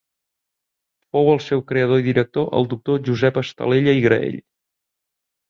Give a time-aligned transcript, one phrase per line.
[1.15, 4.43] Fou el seu creador i director el doctor Josep Estalella i Graell.